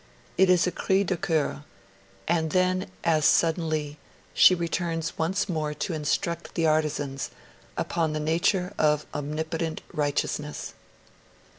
It 0.35 0.49
is 0.49 0.65
a 0.65 0.71
cri 0.71 1.03
du 1.03 1.15
coeur; 1.15 1.63
and 2.27 2.49
then, 2.49 2.89
as 3.03 3.23
suddenly, 3.23 3.99
she 4.33 4.55
returns 4.55 5.15
once 5.15 5.47
more 5.47 5.75
to 5.75 5.93
instruct 5.93 6.55
the 6.55 6.65
artisans 6.65 7.29
upon 7.77 8.13
the 8.13 8.19
nature 8.19 8.73
of 8.79 9.05
Omnipotent 9.13 9.83
Righteousness. 9.93 10.73